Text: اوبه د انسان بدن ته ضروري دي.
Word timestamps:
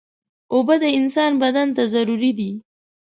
اوبه 0.53 0.75
د 0.83 0.85
انسان 0.99 1.31
بدن 1.43 1.67
ته 1.75 1.83
ضروري 1.93 2.31
دي. 2.39 2.51